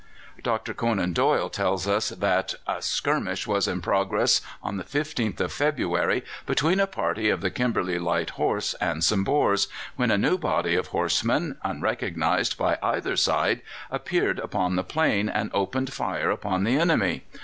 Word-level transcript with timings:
Dr. 0.41 0.73
Conan 0.73 1.13
Doyle 1.13 1.47
tells 1.51 1.87
us 1.87 2.09
that 2.09 2.55
"a 2.65 2.81
skirmish 2.81 3.45
was 3.45 3.67
in 3.67 3.81
progress 3.81 4.41
on 4.63 4.77
the 4.77 4.83
15th 4.83 5.39
of 5.39 5.53
February 5.53 6.23
between 6.47 6.79
a 6.79 6.87
party 6.87 7.29
of 7.29 7.41
the 7.41 7.51
Kimberley 7.51 7.99
Light 7.99 8.31
Horse 8.31 8.73
and 8.81 9.03
some 9.03 9.23
Boers, 9.23 9.67
when 9.97 10.09
a 10.09 10.17
new 10.17 10.39
body 10.39 10.73
of 10.73 10.87
horsemen, 10.87 11.55
unrecognized 11.63 12.57
by 12.57 12.79
either 12.81 13.15
side, 13.15 13.61
appeared 13.91 14.39
upon 14.39 14.75
the 14.75 14.83
plain, 14.83 15.29
and 15.29 15.51
opened 15.53 15.93
fire 15.93 16.31
upon 16.31 16.63
the 16.63 16.77
enemy. 16.79 17.21